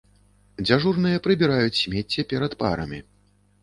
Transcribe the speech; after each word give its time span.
Дзяжурныя 0.61 1.21
прыбіраюць 1.27 1.79
смецце 1.83 2.29
перад 2.35 2.61
парамі. 2.67 2.99